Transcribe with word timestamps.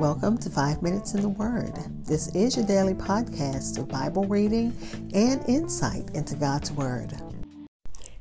Welcome 0.00 0.38
to 0.38 0.48
Five 0.48 0.80
Minutes 0.80 1.12
in 1.12 1.20
the 1.20 1.28
Word. 1.28 1.74
This 2.06 2.34
is 2.34 2.56
your 2.56 2.64
daily 2.64 2.94
podcast 2.94 3.76
of 3.76 3.88
Bible 3.88 4.24
reading 4.24 4.74
and 5.12 5.46
insight 5.46 6.08
into 6.14 6.34
God's 6.34 6.72
Word. 6.72 7.12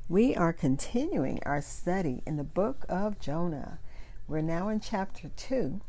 We 0.10 0.36
are 0.36 0.52
continuing 0.52 1.39
our 1.46 1.62
study 1.62 2.21
in 2.26 2.36
the 2.36 2.44
book 2.44 2.86
of 2.89 3.21
Jonah. 3.21 3.79
We're 4.28 4.42
now 4.42 4.68
in 4.68 4.81
chapter 4.81 5.31
2, 5.38 5.80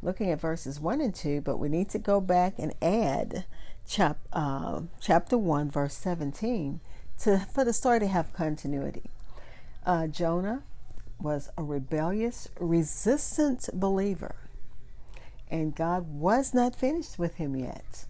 looking 0.00 0.30
at 0.30 0.40
verses 0.40 0.80
1 0.80 1.02
and 1.02 1.14
2, 1.14 1.42
but 1.42 1.58
we 1.58 1.68
need 1.68 1.90
to 1.90 1.98
go 1.98 2.22
back 2.22 2.54
and 2.58 2.72
add 2.80 3.44
chap, 3.86 4.20
uh, 4.32 4.80
chapter 5.02 5.36
1, 5.36 5.70
verse 5.70 5.94
17, 5.96 6.80
to, 7.20 7.46
for 7.52 7.62
the 7.62 7.74
story 7.74 8.00
to 8.00 8.06
have 8.06 8.32
continuity. 8.32 9.10
Uh, 9.84 10.06
Jonah 10.06 10.62
was 11.20 11.50
a 11.56 11.62
rebellious, 11.62 12.48
resistant 12.58 13.68
believer, 13.72 14.34
and 15.50 15.74
God 15.74 16.08
was 16.08 16.52
not 16.54 16.76
finished 16.76 17.18
with 17.18 17.36
him 17.36 17.56
yet. 17.56 18.06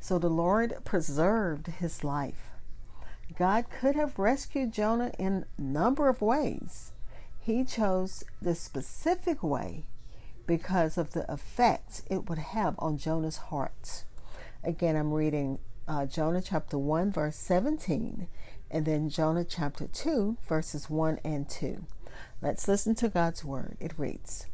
So 0.00 0.18
the 0.18 0.30
Lord 0.30 0.76
preserved 0.84 1.66
his 1.66 2.04
life. 2.04 2.50
God 3.36 3.66
could 3.70 3.96
have 3.96 4.18
rescued 4.18 4.72
Jonah 4.72 5.12
in 5.18 5.44
a 5.58 5.60
number 5.60 6.08
of 6.08 6.22
ways. 6.22 6.92
He 7.40 7.64
chose 7.64 8.24
the 8.40 8.54
specific 8.54 9.42
way 9.42 9.84
because 10.46 10.96
of 10.96 11.12
the 11.12 11.30
effect 11.30 12.02
it 12.08 12.28
would 12.28 12.38
have 12.38 12.76
on 12.78 12.98
Jonah's 12.98 13.36
heart. 13.36 14.04
Again, 14.62 14.96
I'm 14.96 15.12
reading 15.12 15.58
uh, 15.88 16.06
Jonah 16.06 16.42
chapter 16.42 16.78
1, 16.78 17.12
verse 17.12 17.36
17, 17.36 18.28
and 18.70 18.84
then 18.84 19.08
Jonah 19.10 19.44
chapter 19.44 19.86
2, 19.86 20.38
verses 20.48 20.90
1 20.90 21.20
and 21.24 21.48
2. 21.48 21.84
Let's 22.42 22.68
listen 22.68 22.94
to 22.96 23.08
God's 23.08 23.44
word. 23.44 23.76
It 23.80 23.98
reads 23.98 24.46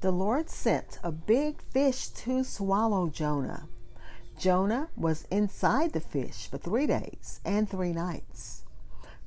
The 0.00 0.10
Lord 0.10 0.48
sent 0.50 0.98
a 1.02 1.12
big 1.12 1.60
fish 1.60 2.08
to 2.08 2.44
swallow 2.44 3.08
Jonah. 3.08 3.68
Jonah 4.38 4.88
was 4.96 5.26
inside 5.30 5.92
the 5.92 6.00
fish 6.00 6.46
for 6.48 6.58
three 6.58 6.86
days 6.86 7.40
and 7.44 7.68
three 7.68 7.92
nights. 7.92 8.64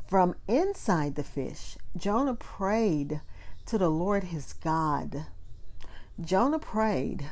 From 0.07 0.35
inside 0.47 1.15
the 1.15 1.23
fish, 1.23 1.77
Jonah 1.97 2.35
prayed 2.35 3.21
to 3.65 3.77
the 3.77 3.89
Lord 3.89 4.25
his 4.25 4.53
God. 4.53 5.25
Jonah 6.19 6.59
prayed, 6.59 7.29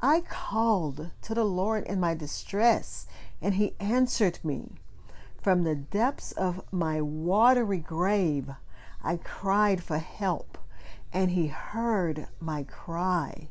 I 0.00 0.20
called 0.20 1.10
to 1.22 1.34
the 1.34 1.44
Lord 1.44 1.84
in 1.84 1.98
my 1.98 2.14
distress, 2.14 3.06
and 3.40 3.54
he 3.54 3.74
answered 3.80 4.38
me. 4.44 4.72
From 5.40 5.64
the 5.64 5.74
depths 5.74 6.32
of 6.32 6.62
my 6.70 7.00
watery 7.00 7.78
grave, 7.78 8.50
I 9.04 9.18
cried 9.18 9.82
for 9.82 9.98
help, 9.98 10.56
and 11.12 11.32
he 11.32 11.48
heard 11.48 12.26
my 12.40 12.62
cry. 12.62 13.48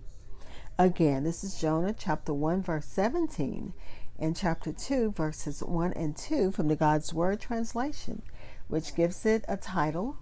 Again, 0.79 1.23
this 1.23 1.43
is 1.43 1.61
Jonah 1.61 1.93
chapter 1.95 2.33
1, 2.33 2.63
verse 2.63 2.87
17, 2.87 3.73
and 4.17 4.35
chapter 4.35 4.73
2, 4.73 5.11
verses 5.11 5.61
1 5.61 5.93
and 5.93 6.17
2 6.17 6.51
from 6.51 6.69
the 6.69 6.75
God's 6.75 7.13
Word 7.13 7.39
translation, 7.39 8.23
which 8.67 8.95
gives 8.95 9.27
it 9.27 9.45
a 9.47 9.55
title 9.55 10.17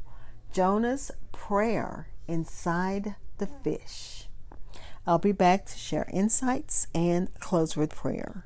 Jonah's 0.51 1.11
Prayer 1.31 2.09
Inside 2.27 3.16
the 3.38 3.47
Fish. 3.47 4.27
I'll 5.07 5.17
be 5.17 5.31
back 5.31 5.66
to 5.67 5.77
share 5.77 6.09
insights 6.11 6.88
and 6.93 7.33
close 7.39 7.77
with 7.77 7.95
prayer. 7.95 8.45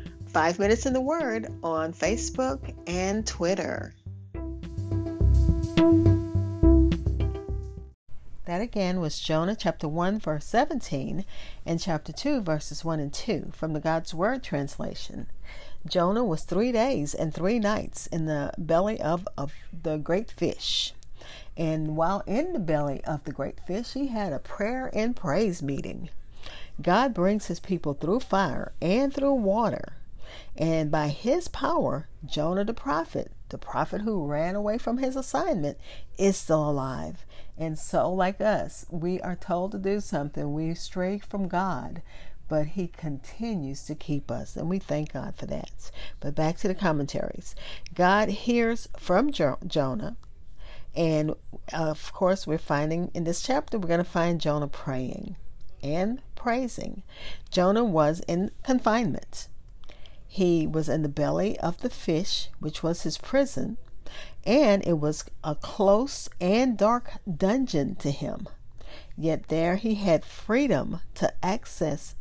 Five 0.33 0.59
Minutes 0.59 0.85
in 0.85 0.93
the 0.93 1.01
Word 1.01 1.47
on 1.61 1.91
Facebook 1.91 2.73
and 2.87 3.27
Twitter. 3.27 3.93
That 8.45 8.61
again 8.61 9.01
was 9.01 9.19
Jonah 9.19 9.57
chapter 9.57 9.89
1, 9.89 10.19
verse 10.19 10.45
17, 10.45 11.25
and 11.65 11.81
chapter 11.81 12.13
2, 12.13 12.39
verses 12.39 12.85
1 12.85 13.01
and 13.01 13.13
2 13.13 13.51
from 13.51 13.73
the 13.73 13.81
God's 13.81 14.13
Word 14.13 14.41
translation. 14.41 15.27
Jonah 15.85 16.23
was 16.23 16.43
three 16.43 16.71
days 16.71 17.13
and 17.13 17.33
three 17.33 17.59
nights 17.59 18.07
in 18.07 18.25
the 18.25 18.53
belly 18.57 19.01
of, 19.01 19.27
of 19.37 19.51
the 19.83 19.97
great 19.97 20.31
fish. 20.31 20.93
And 21.57 21.97
while 21.97 22.23
in 22.25 22.53
the 22.53 22.59
belly 22.59 23.03
of 23.03 23.25
the 23.25 23.33
great 23.33 23.59
fish, 23.67 23.91
he 23.91 24.07
had 24.07 24.31
a 24.31 24.39
prayer 24.39 24.89
and 24.93 25.13
praise 25.13 25.61
meeting. 25.61 26.09
God 26.81 27.13
brings 27.13 27.47
his 27.47 27.59
people 27.59 27.93
through 27.93 28.21
fire 28.21 28.71
and 28.81 29.13
through 29.13 29.33
water. 29.33 29.97
And 30.55 30.91
by 30.91 31.07
his 31.09 31.47
power, 31.47 32.07
Jonah 32.25 32.63
the 32.63 32.73
prophet, 32.73 33.31
the 33.49 33.57
prophet 33.57 34.01
who 34.01 34.25
ran 34.25 34.55
away 34.55 34.77
from 34.77 34.97
his 34.97 35.15
assignment, 35.15 35.77
is 36.17 36.37
still 36.37 36.69
alive. 36.69 37.25
And 37.57 37.77
so, 37.77 38.11
like 38.11 38.41
us, 38.41 38.85
we 38.89 39.21
are 39.21 39.35
told 39.35 39.71
to 39.71 39.77
do 39.77 39.99
something. 39.99 40.53
We 40.53 40.73
stray 40.73 41.19
from 41.19 41.47
God, 41.47 42.01
but 42.47 42.67
he 42.67 42.87
continues 42.87 43.83
to 43.85 43.95
keep 43.95 44.31
us. 44.31 44.55
And 44.55 44.69
we 44.69 44.79
thank 44.79 45.13
God 45.13 45.35
for 45.35 45.45
that. 45.47 45.91
But 46.19 46.35
back 46.35 46.57
to 46.57 46.67
the 46.67 46.75
commentaries 46.75 47.55
God 47.93 48.29
hears 48.29 48.87
from 48.97 49.31
jo- 49.31 49.59
Jonah. 49.65 50.17
And 50.95 51.35
of 51.73 52.11
course, 52.13 52.45
we're 52.45 52.57
finding 52.57 53.11
in 53.13 53.23
this 53.23 53.41
chapter, 53.41 53.79
we're 53.79 53.87
going 53.87 54.03
to 54.03 54.03
find 54.03 54.41
Jonah 54.41 54.67
praying 54.67 55.37
and 55.81 56.21
praising. 56.35 57.03
Jonah 57.49 57.83
was 57.83 58.21
in 58.27 58.51
confinement. 58.63 59.47
He 60.33 60.65
was 60.65 60.87
in 60.87 61.01
the 61.01 61.09
belly 61.09 61.59
of 61.59 61.79
the 61.79 61.89
fish, 61.89 62.51
which 62.61 62.81
was 62.81 63.01
his 63.01 63.17
prison, 63.17 63.75
and 64.45 64.81
it 64.87 64.97
was 64.97 65.25
a 65.43 65.55
close 65.55 66.29
and 66.39 66.77
dark 66.77 67.15
dungeon 67.29 67.95
to 67.95 68.11
him. 68.11 68.47
Yet 69.17 69.49
there 69.49 69.75
he 69.75 69.95
had 69.95 70.23
freedom 70.23 71.01
to 71.15 71.33
access 71.43 72.15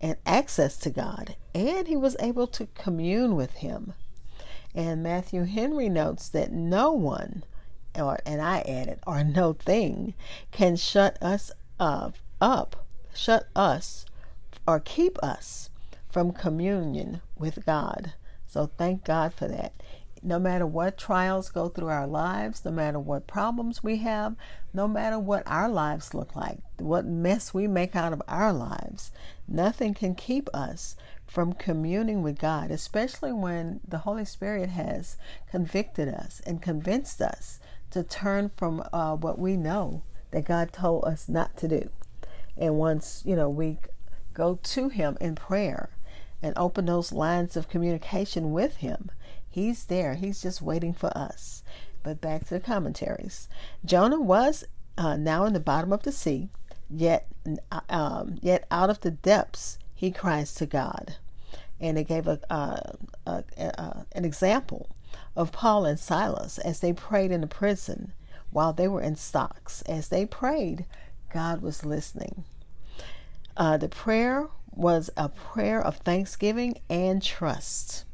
and 0.00 0.16
access 0.24 0.78
to 0.78 0.88
God, 0.88 1.36
and 1.54 1.86
he 1.86 1.98
was 1.98 2.16
able 2.18 2.46
to 2.46 2.66
commune 2.68 3.36
with 3.36 3.52
him. 3.56 3.92
And 4.74 5.02
Matthew 5.02 5.44
Henry 5.44 5.90
notes 5.90 6.30
that 6.30 6.52
no 6.52 6.92
one, 6.92 7.44
or 7.94 8.20
and 8.24 8.40
I 8.40 8.60
added, 8.60 9.00
or 9.06 9.22
no 9.22 9.52
thing, 9.52 10.14
can 10.50 10.76
shut 10.76 11.22
us 11.22 11.52
up, 11.78 12.16
up, 12.40 12.86
shut 13.12 13.48
us, 13.54 14.06
or 14.66 14.80
keep 14.80 15.22
us 15.22 15.68
from 16.10 16.32
communion 16.32 17.20
with 17.36 17.64
God. 17.64 18.14
So 18.46 18.70
thank 18.76 19.04
God 19.04 19.32
for 19.32 19.46
that. 19.48 19.72
No 20.22 20.38
matter 20.38 20.66
what 20.66 20.98
trials 20.98 21.48
go 21.48 21.68
through 21.68 21.88
our 21.88 22.06
lives, 22.06 22.64
no 22.64 22.70
matter 22.70 22.98
what 22.98 23.26
problems 23.26 23.82
we 23.82 23.98
have, 23.98 24.36
no 24.74 24.86
matter 24.86 25.18
what 25.18 25.42
our 25.46 25.68
lives 25.68 26.12
look 26.12 26.36
like, 26.36 26.58
what 26.78 27.06
mess 27.06 27.54
we 27.54 27.66
make 27.66 27.96
out 27.96 28.12
of 28.12 28.20
our 28.28 28.52
lives, 28.52 29.12
nothing 29.48 29.94
can 29.94 30.14
keep 30.14 30.48
us 30.52 30.94
from 31.26 31.52
communing 31.52 32.22
with 32.22 32.38
God, 32.38 32.70
especially 32.70 33.32
when 33.32 33.80
the 33.86 33.98
Holy 33.98 34.24
Spirit 34.24 34.68
has 34.70 35.16
convicted 35.48 36.08
us 36.08 36.42
and 36.44 36.60
convinced 36.60 37.22
us 37.22 37.60
to 37.92 38.02
turn 38.02 38.50
from 38.56 38.82
uh, 38.92 39.14
what 39.14 39.38
we 39.38 39.56
know 39.56 40.02
that 40.32 40.44
God 40.44 40.72
told 40.72 41.04
us 41.04 41.28
not 41.28 41.56
to 41.58 41.68
do. 41.68 41.90
And 42.56 42.76
once, 42.76 43.22
you 43.24 43.36
know, 43.36 43.48
we 43.48 43.78
go 44.34 44.58
to 44.62 44.88
Him 44.88 45.16
in 45.20 45.34
prayer 45.34 45.90
and 46.42 46.54
open 46.56 46.86
those 46.86 47.12
lines 47.12 47.56
of 47.56 47.68
communication 47.68 48.52
with 48.52 48.76
Him. 48.76 49.10
He's 49.48 49.84
there. 49.84 50.14
He's 50.14 50.42
just 50.42 50.62
waiting 50.62 50.92
for 50.92 51.16
us. 51.16 51.62
But 52.02 52.20
back 52.20 52.46
to 52.46 52.54
the 52.54 52.60
commentaries. 52.60 53.48
Jonah 53.84 54.20
was 54.20 54.64
uh, 54.96 55.16
now 55.16 55.44
in 55.44 55.52
the 55.52 55.60
bottom 55.60 55.92
of 55.92 56.02
the 56.02 56.12
sea, 56.12 56.48
yet 56.88 57.26
uh, 57.70 57.80
um, 57.88 58.38
yet 58.40 58.64
out 58.70 58.90
of 58.90 59.00
the 59.00 59.10
depths 59.10 59.78
he 59.94 60.10
cries 60.10 60.54
to 60.54 60.66
God. 60.66 61.16
And 61.78 61.98
it 61.98 62.08
gave 62.08 62.26
a, 62.26 62.38
uh, 62.50 62.92
a, 63.26 63.44
a, 63.58 64.06
an 64.12 64.24
example 64.24 64.88
of 65.34 65.52
Paul 65.52 65.84
and 65.84 65.98
Silas 65.98 66.58
as 66.58 66.80
they 66.80 66.92
prayed 66.92 67.30
in 67.30 67.40
the 67.40 67.46
prison 67.46 68.12
while 68.50 68.72
they 68.72 68.88
were 68.88 69.00
in 69.00 69.16
stocks. 69.16 69.82
As 69.82 70.08
they 70.08 70.26
prayed, 70.26 70.84
God 71.32 71.62
was 71.62 71.84
listening. 71.84 72.44
Uh, 73.56 73.76
the 73.76 73.88
prayer 73.88 74.48
was 74.72 75.10
a 75.16 75.28
prayer 75.28 75.80
of 75.80 75.96
thanksgiving 75.98 76.80
and 76.88 77.22
trust. 77.22 78.04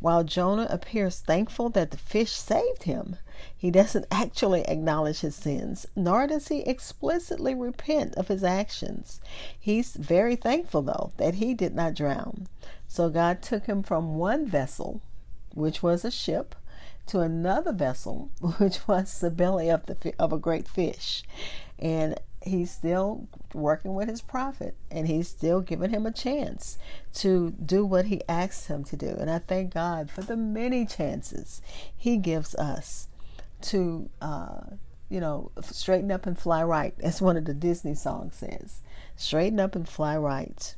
While 0.00 0.24
Jonah 0.24 0.66
appears 0.68 1.20
thankful 1.20 1.68
that 1.70 1.92
the 1.92 1.96
fish 1.96 2.32
saved 2.32 2.82
him, 2.82 3.16
he 3.56 3.70
doesn't 3.70 4.06
actually 4.10 4.62
acknowledge 4.62 5.20
his 5.20 5.36
sins, 5.36 5.86
nor 5.94 6.26
does 6.26 6.48
he 6.48 6.60
explicitly 6.62 7.54
repent 7.54 8.16
of 8.16 8.28
his 8.28 8.42
actions. 8.42 9.20
He's 9.58 9.94
very 9.94 10.34
thankful, 10.34 10.82
though, 10.82 11.12
that 11.18 11.34
he 11.34 11.54
did 11.54 11.74
not 11.74 11.94
drown. 11.94 12.48
So 12.88 13.08
God 13.08 13.42
took 13.42 13.66
him 13.66 13.82
from 13.82 14.16
one 14.16 14.46
vessel, 14.46 15.00
which 15.54 15.82
was 15.82 16.04
a 16.04 16.10
ship, 16.10 16.56
to 17.06 17.20
another 17.20 17.72
vessel, 17.72 18.30
which 18.58 18.86
was 18.88 19.20
the 19.20 19.30
belly 19.30 19.68
of 19.68 19.86
the 19.86 20.14
of 20.18 20.32
a 20.32 20.38
great 20.38 20.66
fish, 20.66 21.22
and 21.78 22.18
he's 22.44 22.70
still 22.70 23.28
working 23.54 23.94
with 23.94 24.08
his 24.08 24.20
prophet, 24.20 24.74
and 24.90 25.06
he's 25.06 25.28
still 25.28 25.60
giving 25.60 25.90
him 25.90 26.06
a 26.06 26.12
chance 26.12 26.78
to 27.14 27.50
do 27.52 27.84
what 27.84 28.06
he 28.06 28.22
asks 28.28 28.66
him 28.66 28.84
to 28.84 28.96
do. 28.96 29.08
And 29.18 29.30
I 29.30 29.38
thank 29.38 29.74
God 29.74 30.10
for 30.10 30.22
the 30.22 30.36
many 30.36 30.86
chances 30.86 31.62
He 31.96 32.16
gives 32.16 32.54
us 32.54 33.08
to, 33.62 34.08
uh, 34.20 34.60
you 35.08 35.20
know, 35.20 35.50
straighten 35.62 36.10
up 36.10 36.26
and 36.26 36.38
fly 36.38 36.62
right, 36.62 36.94
as 37.02 37.22
one 37.22 37.36
of 37.36 37.44
the 37.44 37.54
Disney 37.54 37.94
songs 37.94 38.36
says. 38.36 38.80
Straighten 39.16 39.60
up 39.60 39.76
and 39.76 39.88
fly 39.88 40.16
right. 40.16 40.74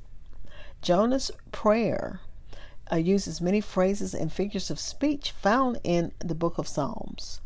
Jonah's 0.82 1.31
prayer 1.50 2.20
uh, 2.93 2.96
uses 2.96 3.40
many 3.40 3.61
phrases 3.61 4.14
and 4.14 4.32
figures 4.32 4.70
of 4.70 4.78
speech 4.78 5.31
found 5.31 5.81
in 5.82 6.12
the 6.19 6.34
book 6.34 6.58
of 6.58 6.69
Psalms. 6.69 7.40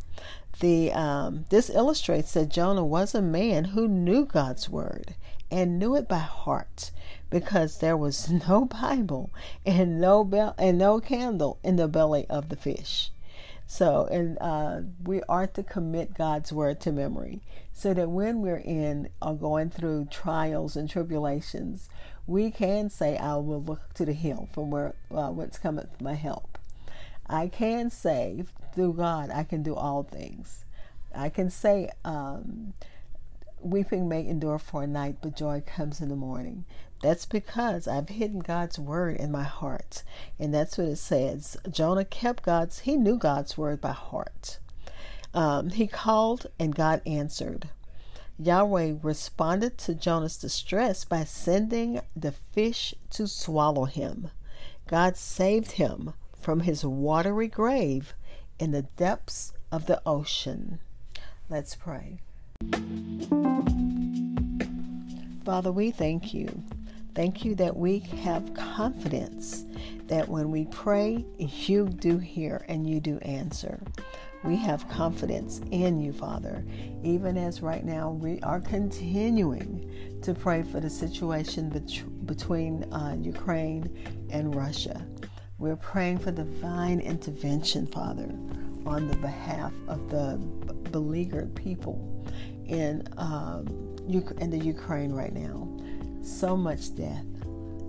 The 0.60 0.93
um, 0.93 1.44
this 1.50 1.70
illustrates 1.70 2.32
that 2.32 2.49
Jonah 2.49 2.84
was 2.84 3.14
a 3.14 3.22
man 3.22 3.66
who 3.66 3.87
knew 3.87 4.25
God's 4.25 4.69
word 4.69 5.14
and 5.50 5.78
knew 5.78 5.94
it 5.94 6.08
by 6.08 6.19
heart, 6.19 6.90
because 7.31 7.78
there 7.78 7.96
was 7.96 8.28
no 8.49 8.64
Bible 8.64 9.31
and 9.64 10.00
no 10.00 10.25
bell 10.25 10.55
and 10.58 10.78
no 10.78 11.00
candle 11.00 11.58
in 11.62 11.76
the 11.76 11.88
belly 11.88 12.26
of 12.28 12.49
the 12.49 12.56
fish. 12.56 13.10
So, 13.70 14.08
and 14.10 14.38
uh, 14.40 14.81
we 15.05 15.22
are 15.28 15.46
to 15.46 15.62
commit 15.62 16.14
God's 16.14 16.52
word 16.52 16.81
to 16.81 16.93
memory 16.93 17.43
so 17.72 17.93
that 17.93 18.08
when 18.08 18.40
we're 18.40 18.56
in 18.56 19.11
or 19.20 19.34
going 19.34 19.69
through 19.69 20.08
trials 20.11 20.75
and 20.75 20.88
tribulations, 20.88 21.88
we 22.26 22.50
can 22.50 22.88
say, 22.88 23.16
I 23.19 23.37
will 23.37 23.62
look 23.62 23.93
to 23.94 24.06
the 24.06 24.14
hill 24.14 24.49
from 24.52 24.70
where 24.70 24.94
uh, 25.11 25.28
whence 25.28 25.58
cometh 25.58 26.00
my 26.00 26.14
help. 26.14 26.57
I 27.28 27.48
can 27.48 27.90
say, 27.90 28.44
through 28.75 28.94
God, 28.94 29.30
I 29.30 29.44
can 29.44 29.62
do 29.62 29.75
all 29.75 30.02
things. 30.02 30.64
I 31.14 31.28
can 31.28 31.50
say, 31.50 31.90
um, 32.04 32.72
weeping 33.60 34.08
may 34.08 34.26
endure 34.26 34.58
for 34.58 34.84
a 34.84 34.86
night, 34.86 35.16
but 35.20 35.36
joy 35.36 35.62
comes 35.66 36.00
in 36.00 36.08
the 36.08 36.16
morning. 36.16 36.64
That's 37.02 37.26
because 37.26 37.86
I've 37.86 38.08
hidden 38.08 38.40
God's 38.40 38.78
word 38.78 39.16
in 39.16 39.30
my 39.30 39.44
heart. 39.44 40.02
And 40.38 40.52
that's 40.52 40.78
what 40.78 40.88
it 40.88 40.96
says. 40.96 41.56
Jonah 41.70 42.04
kept 42.04 42.42
God's, 42.42 42.80
he 42.80 42.96
knew 42.96 43.19
God's 43.19 43.56
word 43.56 43.80
by 43.80 43.92
heart. 43.92 44.58
Um, 45.34 45.70
he 45.70 45.86
called 45.86 46.46
and 46.58 46.75
God 46.75 47.02
answered. 47.06 47.69
Yahweh 48.38 48.94
responded 49.02 49.78
to 49.78 49.94
Jonah's 49.94 50.36
distress 50.36 51.04
by 51.04 51.25
sending 51.25 52.00
the 52.16 52.32
fish 52.32 52.94
to 53.10 53.26
swallow 53.26 53.84
him. 53.84 54.30
God 54.86 55.16
saved 55.16 55.72
him 55.72 56.14
from 56.48 56.60
his 56.60 56.82
watery 56.82 57.46
grave 57.46 58.14
in 58.58 58.70
the 58.70 58.80
depths 58.96 59.52
of 59.70 59.84
the 59.84 60.00
ocean. 60.06 60.78
Let's 61.50 61.74
pray. 61.74 62.20
Father, 65.44 65.70
we 65.70 65.90
thank 65.90 66.32
you 66.32 66.64
Thank 67.18 67.44
you 67.44 67.56
that 67.56 67.76
we 67.76 67.98
have 68.22 68.54
confidence 68.54 69.64
that 70.06 70.28
when 70.28 70.52
we 70.52 70.66
pray, 70.66 71.26
you 71.36 71.88
do 71.88 72.16
hear 72.16 72.64
and 72.68 72.88
you 72.88 73.00
do 73.00 73.18
answer. 73.22 73.80
We 74.44 74.54
have 74.54 74.88
confidence 74.88 75.60
in 75.72 76.00
you, 76.00 76.12
Father, 76.12 76.64
even 77.02 77.36
as 77.36 77.60
right 77.60 77.84
now 77.84 78.10
we 78.12 78.40
are 78.42 78.60
continuing 78.60 80.20
to 80.22 80.32
pray 80.32 80.62
for 80.62 80.78
the 80.78 80.88
situation 80.88 81.70
bet- 81.70 82.24
between 82.24 82.84
uh, 82.92 83.16
Ukraine 83.20 83.92
and 84.30 84.54
Russia. 84.54 85.04
We're 85.58 85.75
praying 85.75 86.19
for 86.19 86.31
divine 86.31 87.00
intervention, 87.00 87.88
Father, 87.88 88.31
on 88.87 89.08
the 89.08 89.16
behalf 89.16 89.72
of 89.88 90.08
the 90.08 90.37
beleaguered 90.93 91.52
people 91.56 92.25
in, 92.66 93.02
um, 93.16 93.66
in 94.40 94.50
the 94.50 94.58
Ukraine 94.58 95.10
right 95.10 95.32
now 95.32 95.69
so 96.22 96.56
much 96.56 96.94
death, 96.94 97.25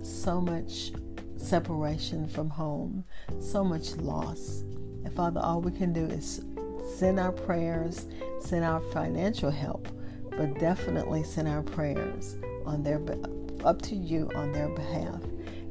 so 0.02 0.40
much 0.40 0.90
separation 1.36 2.26
from 2.26 2.50
home, 2.50 3.04
so 3.38 3.62
much 3.62 3.94
loss. 3.98 4.62
And 5.04 5.14
Father, 5.14 5.40
all 5.40 5.60
we 5.60 5.70
can 5.70 5.92
do 5.92 6.06
is 6.06 6.42
send 6.96 7.20
our 7.20 7.32
prayers, 7.32 8.08
send 8.40 8.64
our 8.64 8.80
financial 8.92 9.50
help, 9.50 9.86
but 10.30 10.58
definitely 10.58 11.22
send 11.22 11.46
our 11.46 11.62
prayers 11.62 12.36
on 12.66 12.82
their 12.82 13.00
up 13.64 13.80
to 13.82 13.94
you 13.94 14.28
on 14.34 14.50
their 14.50 14.68
behalf. 14.70 15.20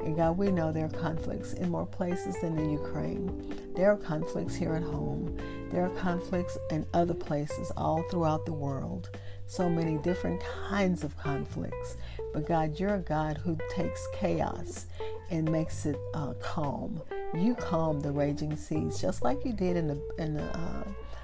And 0.04 0.16
God, 0.16 0.38
we 0.38 0.52
know 0.52 0.72
there 0.72 0.86
are 0.86 0.90
conflicts 0.90 1.54
in 1.54 1.70
more 1.70 1.86
places 1.86 2.36
than 2.42 2.58
in 2.58 2.72
Ukraine. 2.72 3.74
There 3.76 3.92
are 3.92 3.98
conflicts 3.98 4.56
here 4.56 4.74
at 4.74 4.84
home. 4.84 5.38
There 5.72 5.86
are 5.86 5.90
conflicts 5.90 6.58
in 6.72 6.86
other 6.94 7.14
places 7.14 7.72
all 7.78 8.04
throughout 8.04 8.46
the 8.46 8.54
world. 8.54 9.10
So 9.46 9.70
many 9.70 9.98
different 9.98 10.42
kinds 10.70 11.04
of 11.04 11.18
conflicts. 11.18 11.98
But 12.34 12.48
God, 12.48 12.80
you're 12.80 12.96
a 12.96 13.00
God 13.00 13.38
who 13.38 13.58
takes 13.70 14.08
chaos 14.16 14.86
and 15.32 15.52
makes 15.52 15.86
it 15.86 15.98
uh, 16.14 16.34
calm. 16.42 17.02
You 17.34 17.56
calm 17.56 18.00
the 18.00 18.12
raging 18.12 18.56
seas, 18.56 19.00
just 19.00 19.24
like 19.24 19.46
you 19.46 19.54
did 19.54 19.78
in 19.78 19.88
the 19.88 20.02
in 20.18 20.34
the 20.34 20.44
uh, 20.44 20.84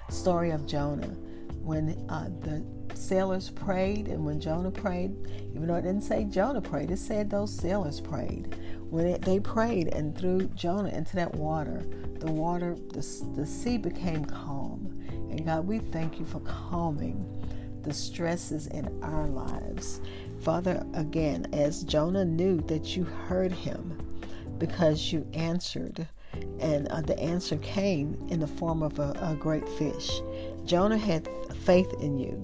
story 0.10 0.51
of 0.51 0.66
Jonah, 0.66 1.16
when 1.62 2.06
uh, 2.10 2.30
the 2.42 2.63
sailors 2.95 3.50
prayed, 3.50 4.07
and 4.07 4.24
when 4.25 4.39
Jonah 4.39 4.71
prayed, 4.71 5.16
even 5.54 5.68
though 5.68 5.75
it 5.75 5.81
didn't 5.81 6.04
say 6.04 6.25
Jonah 6.25 6.62
prayed, 6.62 6.92
it 6.92 7.00
said 7.00 7.30
those 7.30 7.56
sailors 7.56 8.00
prayed. 8.00 8.56
When 8.95 9.07
it, 9.07 9.24
they 9.24 9.42
prayed 9.42 9.89
and 9.89 10.18
threw 10.18 10.45
Jonah 10.56 10.88
into 10.88 11.18
that 11.18 11.36
water, 11.36 11.83
the 12.19 12.31
water, 12.31 12.77
the, 12.94 13.06
the 13.36 13.45
sea 13.45 13.77
became 13.77 14.24
calm. 14.24 15.03
And 15.30 15.45
God, 15.45 15.68
we 15.68 15.80
thank 15.80 16.18
you 16.18 16.24
for 16.24 16.39
calming 16.39 17.25
the 17.83 17.94
stresses 17.94 18.68
in 18.68 18.88
our 19.03 19.27
lives. 19.27 20.00
Father, 20.39 20.81
again, 20.94 21.45
as 21.51 21.83
Jonah 21.83 22.24
knew 22.24 22.62
that 22.68 22.95
you 22.95 23.03
heard 23.03 23.51
him 23.51 24.00
because 24.59 25.12
you 25.12 25.27
answered, 25.33 26.07
and 26.62 26.88
uh, 26.88 27.01
the 27.01 27.19
answer 27.19 27.57
came 27.57 28.15
in 28.30 28.39
the 28.39 28.47
form 28.47 28.81
of 28.81 28.97
a, 29.00 29.12
a 29.19 29.36
great 29.38 29.68
fish. 29.68 30.09
Jonah 30.63 30.97
had 30.97 31.27
faith 31.65 31.94
in 32.00 32.18
you, 32.18 32.42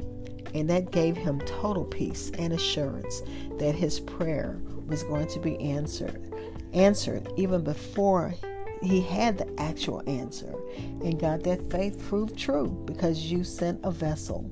and 0.54 0.70
that 0.70 0.92
gave 0.92 1.18
him 1.18 1.40
total 1.42 1.86
peace 1.86 2.32
and 2.38 2.54
assurance 2.54 3.22
that 3.58 3.76
his 3.76 4.00
prayer 4.00 4.60
was 4.88 5.04
going 5.04 5.28
to 5.28 5.40
be 5.40 5.60
answered. 5.60 6.34
Answered 6.74 7.32
even 7.38 7.64
before 7.64 8.34
he 8.82 9.02
had 9.02 9.38
the 9.38 9.60
actual 9.60 10.02
answer. 10.08 10.54
And 10.78 11.20
God, 11.20 11.44
that 11.44 11.70
faith 11.70 12.04
proved 12.08 12.38
true 12.38 12.68
because 12.86 13.32
you 13.32 13.44
sent 13.44 13.80
a 13.84 13.92
vessel 13.92 14.50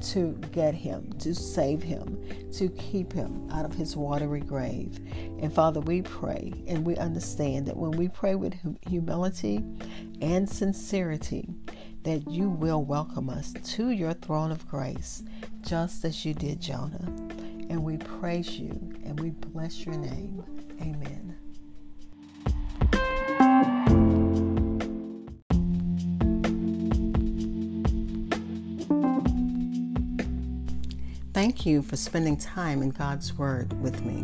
to 0.00 0.38
get 0.52 0.74
him, 0.74 1.12
to 1.18 1.34
save 1.34 1.82
him, 1.82 2.18
to 2.52 2.68
keep 2.70 3.12
him 3.12 3.48
out 3.50 3.64
of 3.64 3.74
his 3.74 3.96
watery 3.96 4.40
grave. 4.40 4.98
And 5.40 5.52
Father, 5.52 5.80
we 5.80 6.02
pray 6.02 6.52
and 6.66 6.86
we 6.86 6.96
understand 6.96 7.66
that 7.66 7.76
when 7.76 7.92
we 7.92 8.08
pray 8.08 8.34
with 8.34 8.54
humility 8.86 9.64
and 10.20 10.48
sincerity, 10.48 11.48
that 12.04 12.30
you 12.30 12.48
will 12.48 12.82
welcome 12.82 13.28
us 13.28 13.52
to 13.62 13.90
your 13.90 14.14
throne 14.14 14.50
of 14.50 14.66
grace, 14.68 15.22
just 15.66 16.04
as 16.04 16.24
you 16.24 16.34
did 16.34 16.60
Jonah. 16.60 17.04
And 17.68 17.84
we 17.84 17.96
praise 17.98 18.58
you 18.58 18.70
and 19.04 19.18
we 19.20 19.30
bless 19.30 19.84
your 19.84 19.96
name. 19.96 20.42
Amen. 20.80 21.36
Thank 31.34 31.66
you 31.66 31.82
for 31.82 31.96
spending 31.96 32.36
time 32.36 32.82
in 32.82 32.90
God's 32.90 33.36
Word 33.38 33.80
with 33.80 34.04
me. 34.04 34.22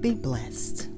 Be 0.00 0.12
blessed. 0.12 0.90